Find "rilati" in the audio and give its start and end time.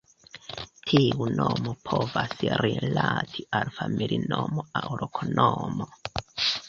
2.63-3.47